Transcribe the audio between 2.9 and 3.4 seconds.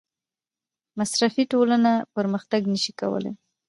کولی.